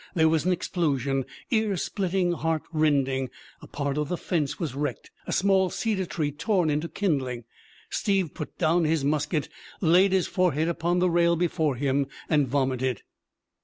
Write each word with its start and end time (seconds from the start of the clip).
There 0.15 0.29
was 0.29 0.45
an 0.45 0.51
explosion, 0.51 1.25
ear 1.51 1.77
splitting, 1.77 2.31
heart 2.31 2.63
rending. 2.73 3.29
A 3.61 3.67
part 3.67 3.99
of 3.99 4.09
the 4.09 4.17
fence 4.17 4.57
was 4.59 4.73
wrecked; 4.73 5.11
a 5.27 5.31
small 5.31 5.69
cedar 5.69 6.07
tree 6.07 6.31
torn 6.31 6.71
into 6.71 6.89
kindling. 6.89 7.43
Steve 7.91 8.33
put 8.33 8.57
down 8.57 8.85
his 8.85 9.05
musket, 9.05 9.47
laid 9.79 10.11
his 10.11 10.25
forehead 10.25 10.67
upon 10.67 10.97
the 10.97 11.09
rail 11.11 11.35
before 11.35 11.75
him, 11.75 12.07
and 12.29 12.47
vomited." 12.47 13.03